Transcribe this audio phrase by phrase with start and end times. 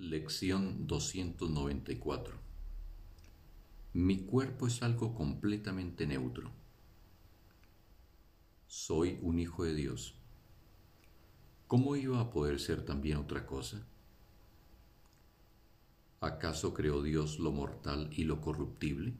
[0.00, 2.36] Lección 294
[3.94, 6.52] Mi cuerpo es algo completamente neutro.
[8.68, 10.14] Soy un hijo de Dios.
[11.66, 13.84] ¿Cómo iba a poder ser también otra cosa?
[16.20, 19.14] ¿Acaso creó Dios lo mortal y lo corruptible?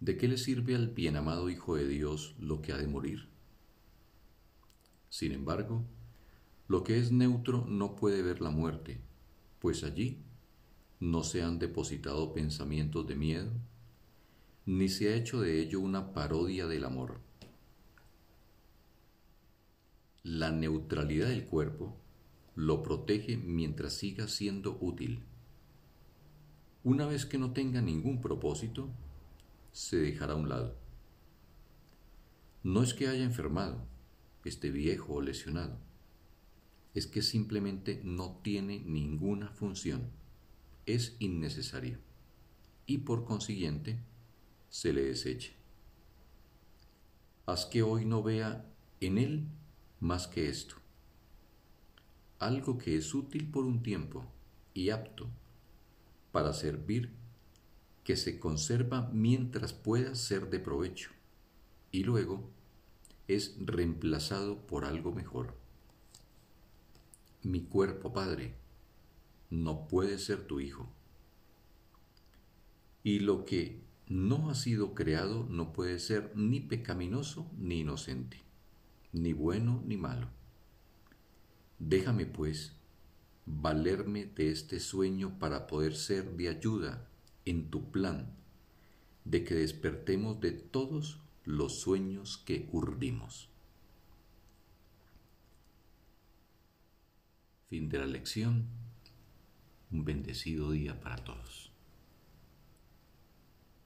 [0.00, 3.28] ¿De qué le sirve al bien amado Hijo de Dios lo que ha de morir?
[5.08, 5.84] Sin embargo,
[6.68, 8.98] lo que es neutro no puede ver la muerte,
[9.60, 10.18] pues allí
[10.98, 13.52] no se han depositado pensamientos de miedo,
[14.64, 17.20] ni se ha hecho de ello una parodia del amor.
[20.24, 21.96] La neutralidad del cuerpo
[22.56, 25.22] lo protege mientras siga siendo útil.
[26.82, 28.88] Una vez que no tenga ningún propósito,
[29.70, 30.76] se dejará a un lado.
[32.64, 33.86] No es que haya enfermado,
[34.44, 35.78] esté viejo o lesionado
[36.96, 40.08] es que simplemente no tiene ninguna función,
[40.86, 41.98] es innecesario
[42.86, 43.98] y por consiguiente
[44.70, 45.52] se le deseche.
[47.44, 48.64] Haz que hoy no vea
[49.00, 49.46] en él
[50.00, 50.76] más que esto,
[52.38, 54.24] algo que es útil por un tiempo
[54.72, 55.28] y apto
[56.32, 57.12] para servir,
[58.04, 61.10] que se conserva mientras pueda ser de provecho.
[61.92, 62.48] Y luego
[63.28, 65.65] es reemplazado por algo mejor
[67.46, 68.54] mi cuerpo, Padre,
[69.50, 70.88] no puede ser tu Hijo.
[73.04, 78.42] Y lo que no ha sido creado no puede ser ni pecaminoso ni inocente,
[79.12, 80.28] ni bueno ni malo.
[81.78, 82.72] Déjame, pues,
[83.44, 87.08] valerme de este sueño para poder ser de ayuda
[87.44, 88.34] en tu plan
[89.24, 93.50] de que despertemos de todos los sueños que urdimos.
[97.68, 98.68] Fin de la lección.
[99.90, 101.75] Un bendecido día para todos.